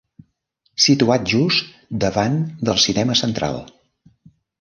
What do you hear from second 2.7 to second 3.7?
del Cinema Central.